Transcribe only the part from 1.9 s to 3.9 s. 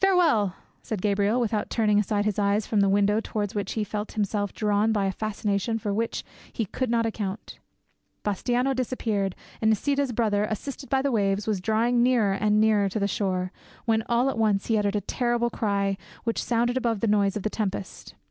aside his eyes from the window towards which he